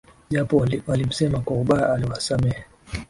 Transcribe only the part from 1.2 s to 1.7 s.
kwa